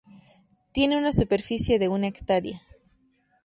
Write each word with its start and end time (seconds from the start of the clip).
Tiene 0.71 0.97
una 0.97 1.11
superficie 1.11 1.77
de 1.77 1.87
una 1.87 2.07
hectárea. 2.07 2.63